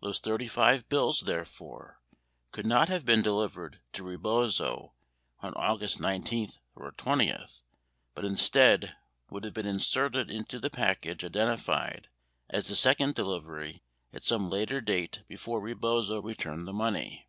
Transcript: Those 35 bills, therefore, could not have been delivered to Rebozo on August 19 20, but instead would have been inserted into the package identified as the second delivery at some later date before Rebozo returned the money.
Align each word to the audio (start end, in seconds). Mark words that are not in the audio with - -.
Those 0.00 0.20
35 0.20 0.88
bills, 0.88 1.22
therefore, 1.26 2.00
could 2.52 2.66
not 2.66 2.88
have 2.88 3.04
been 3.04 3.20
delivered 3.20 3.80
to 3.94 4.04
Rebozo 4.04 4.94
on 5.40 5.52
August 5.54 5.98
19 5.98 6.52
20, 6.96 7.34
but 8.14 8.24
instead 8.24 8.94
would 9.28 9.42
have 9.42 9.54
been 9.54 9.66
inserted 9.66 10.30
into 10.30 10.60
the 10.60 10.70
package 10.70 11.24
identified 11.24 12.08
as 12.48 12.68
the 12.68 12.76
second 12.76 13.16
delivery 13.16 13.82
at 14.12 14.22
some 14.22 14.48
later 14.48 14.80
date 14.80 15.24
before 15.26 15.58
Rebozo 15.60 16.22
returned 16.22 16.68
the 16.68 16.72
money. 16.72 17.26